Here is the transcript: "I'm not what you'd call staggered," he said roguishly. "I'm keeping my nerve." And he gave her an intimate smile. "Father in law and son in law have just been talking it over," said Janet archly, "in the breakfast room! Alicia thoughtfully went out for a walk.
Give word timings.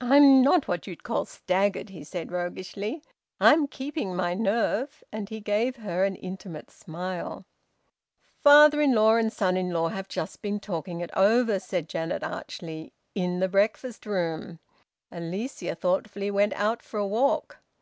"I'm 0.00 0.40
not 0.40 0.68
what 0.68 0.86
you'd 0.86 1.02
call 1.02 1.26
staggered," 1.26 1.90
he 1.90 2.02
said 2.02 2.32
roguishly. 2.32 3.02
"I'm 3.38 3.66
keeping 3.66 4.16
my 4.16 4.32
nerve." 4.32 5.04
And 5.12 5.28
he 5.28 5.40
gave 5.40 5.76
her 5.76 6.02
an 6.04 6.16
intimate 6.16 6.70
smile. 6.70 7.44
"Father 8.42 8.80
in 8.80 8.94
law 8.94 9.16
and 9.16 9.30
son 9.30 9.58
in 9.58 9.68
law 9.70 9.88
have 9.88 10.08
just 10.08 10.40
been 10.40 10.60
talking 10.60 11.02
it 11.02 11.10
over," 11.14 11.58
said 11.58 11.90
Janet 11.90 12.24
archly, 12.24 12.94
"in 13.14 13.40
the 13.40 13.48
breakfast 13.50 14.06
room! 14.06 14.60
Alicia 15.12 15.74
thoughtfully 15.74 16.30
went 16.30 16.54
out 16.54 16.80
for 16.82 16.98
a 16.98 17.06
walk. 17.06 17.58